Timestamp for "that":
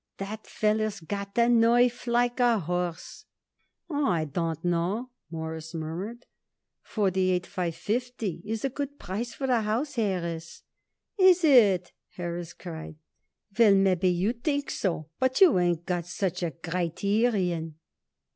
0.17-0.47